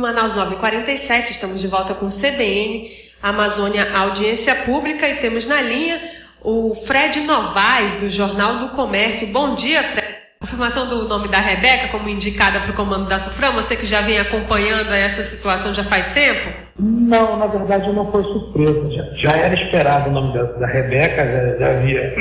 Manaus 0.00 0.34
947, 0.34 1.32
estamos 1.32 1.60
de 1.60 1.68
volta 1.68 1.92
com 1.92 2.08
CBN, 2.08 2.88
Amazônia 3.22 3.86
Audiência 3.94 4.54
Pública 4.54 5.06
e 5.06 5.16
temos 5.16 5.44
na 5.44 5.60
linha 5.60 6.00
o 6.42 6.74
Fred 6.74 7.20
Novaes, 7.20 7.96
do 7.96 8.08
Jornal 8.08 8.56
do 8.56 8.68
Comércio. 8.70 9.30
Bom 9.30 9.54
dia, 9.54 9.82
Fred. 9.82 10.08
Confirmação 10.40 10.88
do 10.88 11.06
nome 11.06 11.28
da 11.28 11.38
Rebeca 11.38 11.88
como 11.88 12.08
indicada 12.08 12.60
para 12.60 12.70
o 12.70 12.74
comando 12.74 13.06
da 13.06 13.18
Sufram, 13.18 13.52
você 13.52 13.76
que 13.76 13.84
já 13.84 14.00
vem 14.00 14.18
acompanhando 14.18 14.90
essa 14.90 15.22
situação 15.22 15.74
já 15.74 15.84
faz 15.84 16.08
tempo? 16.14 16.48
Não, 16.78 17.36
na 17.36 17.46
verdade 17.46 17.92
não 17.92 18.10
foi 18.10 18.22
surpresa. 18.22 18.90
Já, 18.90 19.04
já 19.16 19.36
era 19.36 19.54
esperado 19.62 20.08
o 20.08 20.12
nome 20.14 20.32
da, 20.32 20.44
da 20.44 20.66
Rebeca, 20.66 21.26
já, 21.26 21.58
já, 21.58 21.72
havia, 21.72 22.14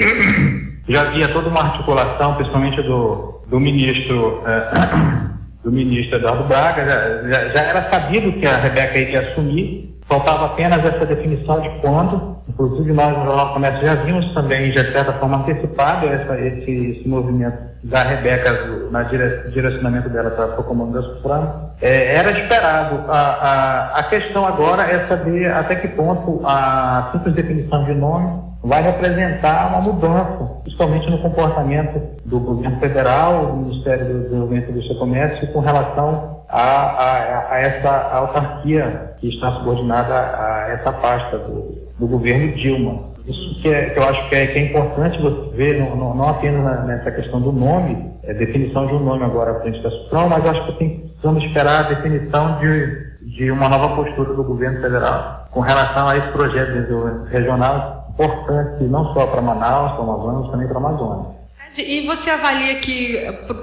já 0.85 1.01
havia 1.03 1.29
toda 1.29 1.47
uma 1.47 1.61
articulação, 1.61 2.35
principalmente 2.35 2.81
do, 2.81 3.41
do 3.47 3.57
ministro. 3.57 4.43
É, 4.45 5.38
do 5.63 5.71
ministro 5.71 6.17
Eduardo 6.17 6.43
Braga, 6.45 6.85
já, 6.85 7.49
já, 7.49 7.61
era 7.61 7.89
sabido 7.89 8.31
que 8.33 8.45
a 8.45 8.57
Rebeca 8.57 8.97
iria 8.97 9.29
assumir, 9.29 9.97
faltava 10.05 10.45
apenas 10.45 10.83
essa 10.85 11.05
definição 11.05 11.59
de 11.61 11.69
quando, 11.81 12.38
inclusive 12.59 12.91
nós 12.91 13.17
no 13.17 13.25
Jornal 13.25 13.53
Comércio 13.53 13.87
já 13.87 13.95
vimos 13.95 14.33
também, 14.33 14.69
de 14.69 14.91
certa 14.91 15.13
forma, 15.13 15.37
antecipado 15.37 16.07
essa, 16.07 16.37
esse, 16.37 16.71
esse 16.99 17.07
movimento 17.07 17.57
da 17.81 18.03
Rebeca, 18.03 18.51
na 18.91 19.03
dire, 19.03 19.49
direcionamento 19.51 20.09
dela 20.09 20.29
para 20.31 20.59
o 20.59 20.63
comando 20.63 20.91
da 20.91 21.01
Suprema, 21.01 21.71
é, 21.81 22.15
era 22.15 22.37
esperado. 22.37 23.09
A, 23.09 23.17
a, 23.17 23.99
a 23.99 24.03
questão 24.03 24.45
agora 24.45 24.83
é 24.83 25.07
saber 25.07 25.49
até 25.49 25.75
que 25.75 25.87
ponto 25.87 26.41
a 26.43 27.09
simples 27.13 27.33
definição 27.33 27.85
de 27.85 27.93
nome 27.93 28.49
vai 28.61 28.81
representar 28.81 29.69
uma 29.69 29.79
mudança, 29.81 30.51
principalmente 30.63 31.09
no 31.09 31.19
comportamento 31.19 32.01
do 32.25 32.41
governo 32.41 32.77
federal, 32.81 33.45
do 33.45 33.53
Ministério 33.55 34.05
do 34.05 34.23
Desenvolvimento 34.23 34.73
do 34.73 34.83
Seu 34.83 34.95
Comércio, 34.97 35.47
com 35.53 35.61
relação 35.61 36.41
a, 36.49 36.59
a, 36.59 37.53
a, 37.53 37.59
essa 37.59 38.09
autarquia 38.11 39.13
que 39.21 39.29
está 39.29 39.53
subordinada 39.53 40.13
a 40.13 40.67
essa 40.71 40.91
pasta 40.91 41.37
do, 41.37 41.88
do 41.99 42.07
governo 42.07 42.55
Dilma. 42.55 43.09
Isso 43.27 43.61
que, 43.61 43.69
é, 43.69 43.89
que 43.89 43.99
eu 43.99 44.03
acho 44.03 44.29
que 44.29 44.35
é, 44.35 44.47
que 44.47 44.57
é, 44.57 44.63
importante 44.63 45.21
você 45.21 45.55
ver, 45.55 45.79
não, 45.79 45.95
não, 45.95 46.15
não 46.15 46.29
apenas 46.29 46.63
na, 46.63 46.81
nessa 46.83 47.11
questão 47.11 47.39
do 47.39 47.51
nome, 47.51 48.11
é 48.23 48.33
definição 48.33 48.87
de 48.87 48.93
um 48.93 48.99
nome 48.99 49.23
agora 49.23 49.51
à 49.51 49.59
frente 49.59 49.81
da 49.83 50.27
mas 50.27 50.45
acho 50.45 50.65
que 50.65 50.79
tem, 50.79 50.99
precisamos 50.99 51.43
esperar 51.43 51.85
a 51.85 51.89
definição 51.89 52.57
de, 52.59 53.35
de 53.35 53.51
uma 53.51 53.69
nova 53.69 53.95
postura 53.95 54.33
do 54.33 54.43
governo 54.43 54.81
federal 54.81 55.47
com 55.51 55.59
relação 55.59 56.07
a 56.07 56.17
esse 56.17 56.27
projeto 56.29 56.71
de 56.73 56.81
desenvolvimento 56.81 57.25
regional 57.25 57.99
importante 58.19 58.83
não 58.83 59.13
só 59.13 59.27
para 59.27 59.41
Manaus, 59.41 59.93
para 59.93 60.03
Amazonas, 60.03 60.41
mas 60.41 60.51
também 60.51 60.67
para 60.67 60.77
a 60.77 60.79
Amazônia. 60.79 61.38
E 61.77 62.05
você 62.05 62.29
avalia 62.29 62.75
que, 62.75 63.17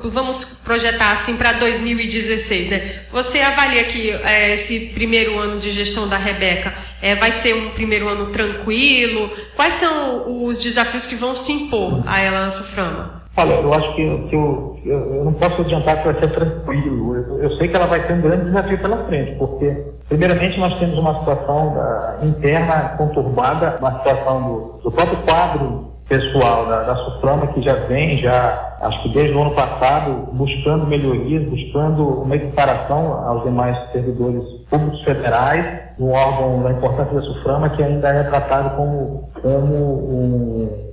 vamos 0.05 0.45
projetar 0.65 1.12
assim 1.12 1.37
para 1.37 1.53
2016, 1.53 2.69
né? 2.69 3.01
Você 3.12 3.41
avalia 3.41 3.85
que 3.85 4.11
é, 4.11 4.55
esse 4.55 4.93
primeiro 4.95 5.39
ano 5.39 5.59
de 5.59 5.71
gestão 5.71 6.09
da 6.09 6.17
Rebeca 6.17 6.73
é, 7.03 7.15
vai 7.15 7.31
ser 7.31 7.55
um 7.55 7.71
primeiro 7.71 8.09
ano 8.09 8.27
tranquilo? 8.27 9.31
Quais 9.55 9.75
são 9.75 10.45
os 10.45 10.59
desafios 10.59 11.07
que 11.07 11.15
vão 11.15 11.34
se 11.34 11.53
impor 11.53 12.03
a 12.07 12.21
ela 12.21 12.43
na 12.43 12.51
Suframa? 12.51 13.17
Olha, 13.39 13.53
eu 13.53 13.75
acho 13.75 13.95
que, 13.95 14.29
que 14.29 14.34
eu, 14.34 14.81
eu, 14.87 15.25
não 15.25 15.33
posso 15.34 15.61
adiantar 15.61 15.99
que 15.99 16.11
vai 16.11 16.21
ser 16.21 16.29
tranquilo. 16.29 17.17
Eu, 17.17 17.43
eu, 17.43 17.57
sei 17.59 17.69
que 17.69 17.77
ela 17.77 17.87
vai 17.87 18.07
ter 18.07 18.15
um 18.15 18.23
grande 18.23 18.47
desafio 18.47 18.79
pela 18.79 19.05
frente, 19.05 19.37
porque, 19.37 19.77
primeiramente, 20.09 20.59
nós 20.59 20.79
temos 20.79 20.99
uma 20.99 21.19
situação 21.19 21.75
da, 21.75 22.19
interna 22.23 22.95
conturbada, 22.97 23.77
uma 23.79 23.99
situação 23.99 24.43
do, 24.43 24.81
do 24.84 24.91
próprio 24.91 25.19
quadro 25.19 25.96
pessoal 26.09 26.67
da, 26.67 26.83
da 26.85 26.97
Suframa 26.97 27.49
que 27.49 27.61
já 27.62 27.75
vem, 27.75 28.19
já 28.19 28.77
acho 28.81 29.03
que 29.03 29.09
desde 29.09 29.35
o 29.35 29.41
ano 29.41 29.51
passado, 29.53 30.29
buscando 30.33 30.87
melhorias, 30.87 31.49
buscando 31.49 32.23
uma 32.23 32.37
equiparação 32.37 33.25
aos 33.27 33.43
demais 33.43 33.77
servidores 33.91 34.45
públicos 34.71 35.03
federais, 35.03 35.87
um 35.99 36.11
órgão 36.12 36.62
da 36.62 36.73
importância 36.73 37.15
da 37.15 37.23
Suframa 37.23 37.71
que 37.71 37.83
ainda 37.83 38.09
é 38.09 38.23
tratado 38.25 38.77
como, 38.77 39.31
como 39.43 39.75
um, 39.75 40.93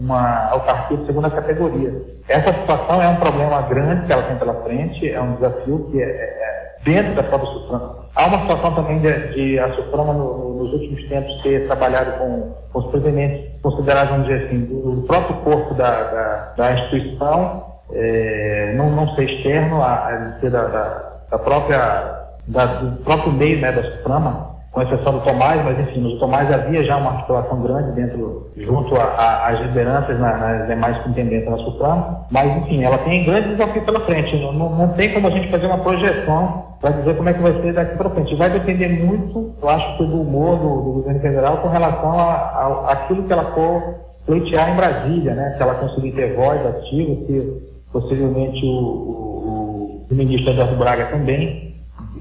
uma 0.00 0.48
autarquia 0.50 0.96
de 0.96 1.06
segunda 1.06 1.28
categoria. 1.28 1.92
Essa 2.28 2.52
situação 2.52 3.02
é 3.02 3.08
um 3.08 3.16
problema 3.16 3.62
grande 3.62 4.06
que 4.06 4.12
ela 4.12 4.22
tem 4.22 4.36
pela 4.36 4.54
frente, 4.62 5.10
é 5.10 5.20
um 5.20 5.34
desafio 5.34 5.88
que 5.90 6.00
é 6.00 6.37
dentro 6.84 7.14
da 7.14 7.22
própria 7.22 7.52
Suframa. 7.52 7.96
Há 8.14 8.26
uma 8.26 8.40
situação 8.40 8.74
também 8.74 8.98
de, 8.98 9.28
de 9.34 9.58
a 9.58 9.74
Suframa 9.74 10.12
no, 10.12 10.54
nos 10.54 10.72
últimos 10.72 11.04
tempos 11.08 11.40
ter 11.42 11.66
trabalhado 11.66 12.12
com, 12.18 12.54
com 12.72 12.78
os 12.78 12.86
presidentes 12.86 13.60
considerados, 13.62 14.10
vamos 14.10 14.26
dizer 14.26 14.46
assim, 14.46 14.60
do, 14.60 14.96
do 14.96 15.02
próprio 15.02 15.36
corpo 15.36 15.74
da, 15.74 15.90
da, 15.90 16.52
da 16.56 16.72
instituição, 16.72 17.64
é, 17.92 18.74
não, 18.76 18.90
não 18.90 19.14
ser 19.14 19.30
externo, 19.30 19.82
a, 19.82 20.08
a 20.08 20.40
ser 20.40 20.50
da, 20.50 20.62
da, 20.66 21.12
da 21.30 21.38
própria, 21.38 22.26
da, 22.46 22.66
do 22.66 23.02
próprio 23.02 23.32
meio 23.32 23.60
né, 23.60 23.72
da 23.72 23.82
Suframa, 23.82 24.57
com 24.78 24.82
exceção 24.82 25.12
do 25.14 25.20
Tomás, 25.20 25.64
mas 25.64 25.80
enfim, 25.80 26.00
no 26.00 26.18
Tomás 26.18 26.52
havia 26.52 26.84
já 26.84 26.96
uma 26.96 27.10
articulação 27.10 27.60
grande 27.62 27.92
dentro, 27.92 28.46
junto 28.56 28.94
às 28.94 29.60
lideranças 29.60 30.18
na, 30.20 30.36
nas 30.36 30.68
demais 30.68 30.96
contendências 30.98 31.50
na 31.50 31.58
Suprama, 31.58 32.26
mas 32.30 32.56
enfim, 32.58 32.84
ela 32.84 32.98
tem 32.98 33.24
grande 33.24 33.48
desafio 33.48 33.82
pela 33.82 34.00
frente, 34.00 34.36
não, 34.36 34.52
não, 34.52 34.70
não 34.70 34.88
tem 34.90 35.12
como 35.12 35.26
a 35.26 35.30
gente 35.30 35.50
fazer 35.50 35.66
uma 35.66 35.78
projeção 35.78 36.64
para 36.80 36.90
dizer 36.90 37.16
como 37.16 37.28
é 37.28 37.32
que 37.32 37.42
vai 37.42 37.60
ser 37.60 37.72
daqui 37.72 37.96
para 37.96 38.10
frente. 38.10 38.36
Vai 38.36 38.50
depender 38.50 39.04
muito, 39.04 39.52
eu 39.60 39.68
acho, 39.68 40.04
do 40.04 40.20
humor 40.22 40.56
do, 40.58 40.76
do 40.76 40.92
governo 40.92 41.20
federal 41.20 41.56
com 41.56 41.68
relação 41.68 42.12
a, 42.12 42.32
a, 42.32 42.92
aquilo 42.92 43.24
que 43.24 43.32
ela 43.32 43.50
for 43.52 43.94
pleitear 44.26 44.70
em 44.70 44.76
Brasília, 44.76 45.34
né? 45.34 45.54
Se 45.56 45.62
ela 45.62 45.74
conseguir 45.74 46.12
ter 46.12 46.36
voz 46.36 46.64
ativa, 46.64 47.26
se 47.26 47.62
possivelmente 47.92 48.64
o, 48.64 48.68
o, 48.68 50.06
o 50.08 50.14
ministro 50.14 50.52
Eduardo 50.52 50.76
Braga 50.76 51.06
também 51.06 51.67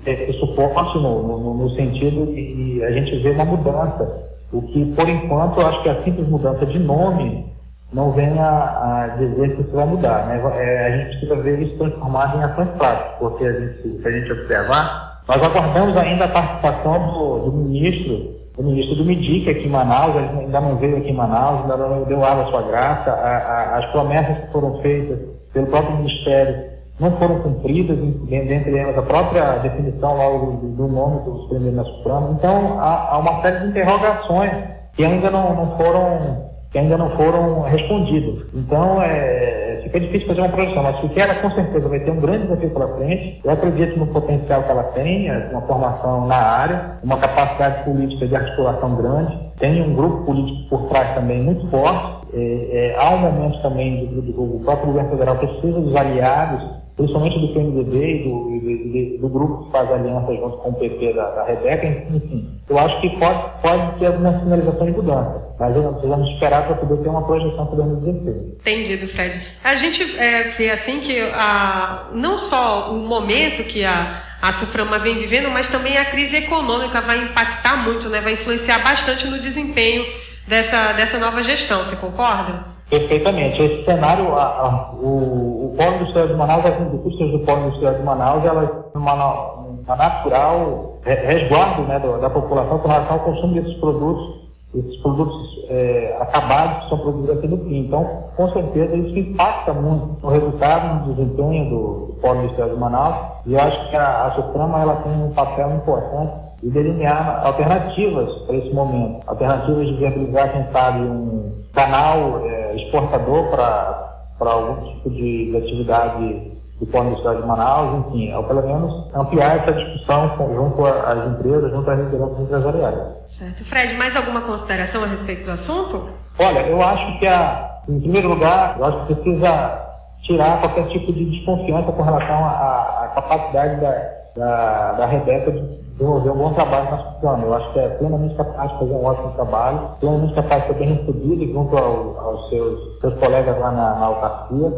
é, 0.06 0.34
suporte 0.40 0.98
no, 0.98 1.24
no, 1.24 1.54
no, 1.54 1.70
sentido 1.76 2.26
de 2.34 2.84
a 2.84 2.92
gente 2.92 3.18
ver 3.20 3.32
uma 3.32 3.46
mudança. 3.46 4.28
O 4.52 4.62
que, 4.62 4.86
por 4.94 5.08
enquanto, 5.10 5.60
eu 5.60 5.68
acho 5.68 5.84
que 5.84 5.90
a 5.90 6.02
simples 6.04 6.28
mudança 6.28 6.66
de 6.66 6.80
nome 6.80 7.46
não 7.92 8.12
vem 8.12 8.38
a, 8.40 9.16
dizer 9.18 9.56
que 9.56 9.62
isso 9.62 9.72
vai 9.72 9.86
mudar. 9.86 10.26
Né? 10.28 10.42
É, 10.56 10.88
a 10.88 10.98
gente 10.98 11.10
precisa 11.10 11.36
ver 11.36 11.60
isso 11.60 11.78
transformado 11.78 12.38
em 12.38 12.44
ações 12.44 12.70
práticas, 12.78 13.12
porque 13.20 13.46
a 13.46 13.54
gente, 13.54 14.02
se 14.02 14.08
a 14.08 14.12
gente 14.12 14.32
observar, 14.32 15.22
nós 15.28 15.44
aguardamos 15.44 15.98
ainda 15.98 16.26
a 16.26 16.30
participação 16.30 17.12
do, 17.12 17.40
do 17.40 17.52
ministro, 17.52 18.36
do 18.56 18.64
ministro 18.64 18.96
do 18.96 19.06
MIDIC 19.06 19.50
aqui 19.50 19.66
em 19.66 19.70
Manaus, 19.70 20.16
ainda 20.16 20.62
não 20.62 20.78
veio 20.78 20.98
aqui 20.98 21.10
em 21.10 21.16
Manaus, 21.16 21.62
ainda 21.62 21.78
não 21.78 22.04
deu 22.04 22.24
água 22.24 22.46
à 22.46 22.48
sua 22.48 22.62
graça, 22.64 23.12
a, 23.12 23.38
a, 23.38 23.78
as 23.78 23.86
promessas 23.92 24.38
que 24.38 24.52
foram 24.52 24.80
feitas 24.82 25.20
pelo 25.54 25.68
próprio 25.68 25.98
Ministério 25.98 26.77
não 27.00 27.12
foram 27.12 27.40
cumpridas, 27.40 27.98
dentre 27.98 28.76
elas 28.76 28.98
a 28.98 29.04
própria 29.04 29.58
definição 29.60 30.16
logo 30.16 30.68
do, 30.68 30.88
nome 30.88 31.20
dos 31.26 31.48
primeiros 31.48 31.76
na 31.76 31.84
Suprema. 31.84 32.36
Então, 32.38 32.80
há, 32.80 33.14
há, 33.14 33.18
uma 33.20 33.42
série 33.42 33.60
de 33.60 33.68
interrogações 33.68 34.52
que 34.94 35.06
ainda 35.06 35.30
não, 35.30 35.56
não 35.56 35.78
foram 35.78 36.48
que 36.72 36.78
ainda 36.78 36.98
não 36.98 37.16
foram 37.16 37.62
respondidas. 37.62 38.46
Então, 38.54 39.02
é, 39.02 39.80
fica 39.84 40.02
difícil 40.02 40.28
fazer 40.28 40.42
uma 40.42 40.50
projeção, 40.50 40.84
mas 40.84 41.00
porque 41.00 41.20
ela 41.20 41.34
com 41.36 41.50
certeza 41.52 41.88
vai 41.88 42.00
ter 42.02 42.12
um 42.12 42.20
grande 42.20 42.44
desafio 42.48 42.70
pela 42.72 42.96
frente. 42.98 43.40
Eu 43.44 43.52
acredito 43.52 43.98
no 43.98 44.08
potencial 44.08 44.64
que 44.64 44.72
ela 44.72 44.84
tem, 44.84 45.30
é, 45.30 45.50
uma 45.52 45.62
formação 45.62 46.28
na 46.28 46.36
área, 46.36 46.98
uma 47.02 47.18
capacidade 47.18 47.86
política 47.86 48.28
de 48.28 48.36
articulação 48.36 48.96
grande, 48.96 49.38
tem 49.60 49.82
um 49.82 49.96
grupo 49.96 50.26
político 50.26 50.70
por 50.70 50.90
trás 50.90 51.16
também 51.16 51.42
muito 51.42 51.66
forte. 51.70 52.28
É, 52.34 52.94
é, 52.94 52.96
há 53.00 53.12
um 53.12 53.20
momento 53.20 53.62
também 53.62 54.06
do, 54.06 54.22
do, 54.22 54.32
do 54.32 54.60
próprio 54.66 54.88
governo 54.88 55.12
federal 55.12 55.38
precisa 55.38 55.80
dos 55.80 55.96
aliados 55.96 56.87
principalmente 56.98 57.40
do 57.40 57.48
PMDB 57.50 57.96
e 57.96 58.24
do, 58.24 59.20
do, 59.20 59.22
do, 59.22 59.30
grupo 59.30 59.66
que 59.66 59.72
faz 59.72 59.90
aliança 59.92 60.34
junto 60.34 60.58
com 60.58 60.70
o 60.70 60.74
PP 60.74 61.14
da, 61.14 61.30
da 61.30 61.46
Rebeca, 61.46 61.86
enfim. 61.86 62.60
Eu 62.68 62.80
acho 62.80 63.00
que 63.00 63.10
pode, 63.12 63.40
pode 63.62 64.00
ter 64.00 64.08
alguma 64.08 64.40
sinalização 64.40 64.86
de 64.88 64.92
mudança, 64.94 65.56
mas 65.60 65.78
precisamos 65.78 66.30
esperar 66.34 66.66
para 66.66 66.76
poder 66.76 67.04
ter 67.04 67.10
uma 67.10 67.22
projeção 67.22 67.68
para 67.68 67.84
2016. 67.84 68.54
Entendido, 68.60 69.08
Fred. 69.08 69.40
A 69.64 69.76
gente 69.76 70.18
é, 70.18 70.44
vê 70.58 70.72
assim 70.72 71.00
que 71.00 71.22
a, 71.34 72.08
não 72.14 72.36
só 72.36 72.92
o 72.92 72.98
momento 73.08 73.64
que 73.64 73.86
a, 73.86 74.24
a 74.42 74.52
Suframa 74.52 74.98
vem 74.98 75.18
vivendo, 75.18 75.52
mas 75.52 75.68
também 75.68 75.98
a 75.98 76.06
crise 76.06 76.38
econômica 76.38 77.00
vai 77.00 77.24
impactar 77.24 77.78
muito, 77.84 78.10
né? 78.10 78.20
vai 78.22 78.34
influenciar 78.34 78.80
bastante 78.80 79.28
no 79.28 79.40
desempenho 79.40 80.04
dessa, 80.48 80.94
dessa 80.94 81.20
nova 81.20 81.44
gestão, 81.44 81.84
você 81.84 81.96
concorda? 81.96 82.77
Perfeitamente. 82.90 83.62
Esse 83.62 83.84
cenário, 83.84 84.34
a, 84.34 84.44
a, 84.44 84.92
o, 84.94 85.74
o 85.74 85.76
Polo 85.78 85.96
Industrial 85.96 86.28
de 86.28 86.34
Manaus, 86.36 86.66
as 86.66 86.80
indústrias 86.82 87.32
do 87.32 87.40
Polo 87.40 87.68
Industrial 87.68 87.94
de 87.96 88.04
Manaus, 88.04 88.46
elas 88.46 88.70
uma, 88.96 89.14
uma 89.14 89.96
natural 89.96 90.94
resguardo 91.04 91.84
né, 91.84 92.00
da, 92.00 92.18
da, 92.18 92.30
população 92.30 92.80
com 92.80 92.88
relação 92.88 93.14
ao 93.14 93.24
consumo 93.24 93.54
desses 93.54 93.74
produtos, 93.76 94.48
esses 94.76 94.98
produtos 95.02 95.66
é, 95.70 96.18
acabados 96.20 96.84
que 96.84 96.90
são 96.90 96.98
produzidos 97.00 97.38
aqui 97.38 97.48
no 97.48 97.58
PIN. 97.58 97.86
Então, 97.86 98.24
com 98.36 98.52
certeza, 98.52 98.96
isso 98.96 99.18
impacta 99.18 99.74
muito 99.74 100.18
no 100.22 100.30
resultado, 100.30 101.08
no 101.08 101.14
desempenho 101.14 101.70
do, 101.70 102.06
do 102.08 102.14
Polo 102.22 102.40
Industrial 102.40 102.70
de 102.70 102.76
Manaus. 102.76 103.16
E 103.46 103.54
eu 103.54 103.60
acho 103.60 103.90
que 103.90 103.96
a, 103.96 104.28
a 104.28 104.32
Suprama 104.32 104.82
ela 104.82 104.96
tem 104.98 105.12
um 105.12 105.32
papel 105.32 105.72
importante 105.76 106.34
e 106.64 106.70
delinear 106.70 107.46
alternativas 107.46 108.34
para 108.46 108.56
esse 108.56 108.74
momento. 108.74 109.24
Alternativas 109.28 109.88
de 109.88 109.94
viabilizar, 109.94 110.52
quem 110.52 110.66
sabe, 110.72 111.00
um 111.00 111.52
canal 111.74 112.42
é, 112.46 112.57
exportador 112.76 113.50
para 113.50 114.52
algum 114.52 114.94
tipo 114.94 115.10
de, 115.10 115.52
de 115.52 115.58
atividade 115.58 116.58
do 116.80 116.86
Polo 116.86 117.12
da 117.12 117.18
cidade 117.18 117.42
de 117.42 117.48
Manaus, 117.48 118.08
enfim, 118.08 118.34
ou 118.34 118.44
pelo 118.44 118.62
menos 118.62 119.16
ampliar 119.16 119.58
essa 119.58 119.74
discussão 119.74 120.32
junto 120.56 120.86
às 120.86 121.28
empresas, 121.28 121.72
junto 121.72 121.90
às 121.90 122.00
lideranças 122.00 122.40
empresariais. 122.40 123.00
Certo. 123.28 123.66
Fred, 123.66 123.96
mais 123.96 124.16
alguma 124.16 124.42
consideração 124.42 125.04
a 125.04 125.08
respeito 125.08 125.46
do 125.46 125.52
assunto? 125.52 126.10
Olha, 126.38 126.60
eu 126.60 126.82
acho 126.82 127.18
que, 127.20 127.26
a, 127.26 127.80
em 127.90 128.00
primeiro 128.00 128.30
lugar, 128.30 128.76
eu 128.78 128.86
acho 128.86 129.06
que 129.08 129.16
precisa 129.16 129.88
tirar 130.22 130.60
qualquer 130.60 130.88
tipo 130.90 131.12
de 131.12 131.26
desconfiança 131.26 131.92
com 131.92 132.04
relação 132.04 132.46
à, 132.46 133.06
à 133.06 133.08
capacidade 133.16 133.82
da, 133.82 133.92
da, 134.36 134.92
da 134.94 135.06
Rebeca 135.08 135.52
de 135.52 135.87
desenvolver 135.98 136.30
um 136.30 136.38
bom 136.38 136.54
trabalho 136.54 136.92
na 136.92 136.98
Suzana. 136.98 137.44
Eu 137.44 137.54
acho 137.56 137.74
que 137.74 137.80
é 137.80 137.90
plenamente 137.90 138.36
capaz 138.36 138.72
de 138.72 138.80
fazer 138.80 138.94
um 138.94 139.06
ótimo 139.06 139.32
trabalho, 139.32 139.80
plenamente 140.00 140.34
capaz 140.36 140.62
de 140.62 140.68
ser 140.68 140.74
bem 140.76 140.94
recebido 140.94 141.54
junto 141.54 141.78
ao, 141.78 142.20
aos 142.20 142.50
seus, 142.50 143.00
seus 143.02 143.14
colegas 143.16 143.60
lá 143.60 143.72
na, 143.72 143.96
na 143.96 144.06
autarquia. 144.06 144.72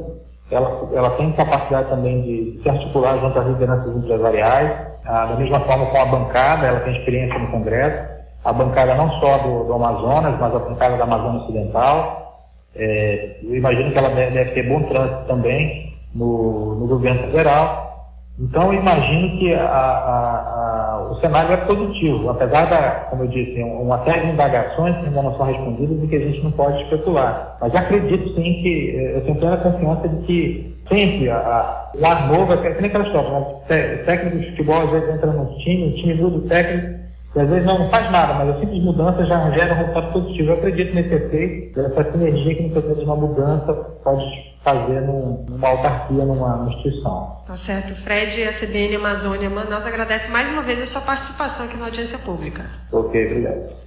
Ela, 0.52 0.90
ela 0.94 1.10
tem 1.12 1.32
capacidade 1.34 1.90
também 1.90 2.22
de 2.24 2.60
se 2.64 2.70
articular 2.70 3.20
junto 3.20 3.38
às 3.38 3.46
lideranças 3.46 3.96
empresariais, 3.96 4.90
ah, 5.06 5.26
da 5.26 5.36
mesma 5.36 5.60
forma 5.60 5.86
com 5.88 5.98
a 5.98 6.06
bancada, 6.06 6.68
ela 6.68 6.80
tem 6.80 6.98
experiência 6.98 7.38
no 7.38 7.48
Congresso, 7.48 8.10
a 8.44 8.54
bancada 8.54 8.96
não 8.96 9.10
só 9.20 9.38
do, 9.40 9.66
do 9.66 9.74
Amazonas, 9.74 10.40
mas 10.40 10.56
a 10.56 10.60
bancada 10.60 10.98
da 10.98 11.04
Amazônia 11.04 11.42
Ocidental. 11.42 12.48
É, 12.76 13.38
eu 13.44 13.56
imagino 13.56 13.92
que 13.92 13.98
ela 13.98 14.10
deve, 14.10 14.32
deve 14.32 14.52
ter 14.52 14.70
bom 14.70 14.82
trânsito 14.84 15.26
também 15.28 15.96
no, 16.16 16.76
no 16.76 16.88
governo 16.88 17.22
federal. 17.22 17.89
Então, 18.40 18.74
imagino 18.74 19.38
que 19.38 19.54
a, 19.54 19.66
a, 19.66 20.94
a, 20.96 21.12
o 21.12 21.16
cenário 21.20 21.52
é 21.52 21.58
positivo, 21.58 22.30
apesar 22.30 22.70
da, 22.70 22.92
como 23.10 23.24
eu 23.24 23.28
disse, 23.28 23.62
uma 23.62 24.02
série 24.06 24.22
de 24.22 24.32
indagações 24.32 24.96
que 24.96 25.08
ainda 25.08 25.22
não 25.22 25.36
são 25.36 25.46
respondidas 25.46 26.02
e 26.02 26.08
que 26.08 26.16
a 26.16 26.20
gente 26.20 26.44
não 26.44 26.52
pode 26.52 26.82
especular. 26.84 27.58
Mas 27.60 27.76
acredito 27.76 28.34
sim 28.36 28.62
que, 28.62 28.96
eh, 28.96 29.18
eu 29.18 29.22
tenho 29.26 29.36
plena 29.36 29.58
confiança 29.58 30.08
de 30.08 30.26
que 30.26 30.78
sempre 30.88 31.30
a, 31.30 31.92
o 31.94 32.06
ar 32.06 32.28
novo, 32.30 32.54
é 32.54 32.58
que 32.58 32.82
nem 32.82 32.90
aquela 32.90 33.06
história, 33.06 33.30
né? 33.30 33.46
técnico 34.06 34.38
de 34.38 34.50
futebol 34.52 34.82
às 34.84 34.90
vezes 34.90 35.16
entra 35.16 35.32
no 35.32 35.58
time, 35.58 35.90
o 35.90 35.96
time 35.96 36.14
muda 36.16 36.38
o 36.38 36.42
técnico, 36.42 37.00
e 37.36 37.40
às 37.40 37.50
vezes 37.50 37.66
não 37.66 37.90
faz 37.90 38.12
nada, 38.12 38.34
mas 38.34 38.56
a 38.56 38.60
simples 38.60 38.84
mudança 38.84 39.24
já 39.26 39.52
gera 39.52 39.74
um 39.74 39.78
resultado 39.78 40.14
positivo. 40.14 40.50
Eu 40.50 40.54
acredito 40.56 40.96
nesse 40.96 41.14
efeito, 41.14 41.80
essa 41.80 42.12
sinergia 42.12 42.56
que 42.56 42.62
muitas 42.64 42.84
vezes 42.84 43.04
uma 43.04 43.16
mudança 43.16 43.74
pode 44.04 44.26
fazer 44.64 45.02
num, 45.02 45.46
numa 45.48 45.68
autarquia, 45.68 46.26
numa 46.26 46.68
instituição. 46.70 47.38
Tá 47.46 47.56
certo. 47.56 47.94
Fred, 47.96 48.44
a 48.44 48.52
CDN 48.52 48.96
Amazônia, 48.96 49.50
nós 49.50 49.86
agradece 49.86 50.32
mais 50.32 50.50
uma 50.50 50.62
vez 50.62 50.82
a 50.82 50.86
sua 50.86 51.02
participação 51.02 51.66
aqui 51.66 51.78
na 51.78 51.86
audiência 51.86 52.18
pública. 52.20 52.66
Ok, 52.92 53.26
obrigado. 53.26 53.80